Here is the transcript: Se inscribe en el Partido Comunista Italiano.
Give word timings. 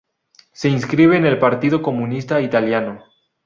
Se 0.51 0.67
inscribe 0.67 1.15
en 1.15 1.27
el 1.27 1.37
Partido 1.37 1.83
Comunista 1.83 2.41
Italiano. 2.41 3.03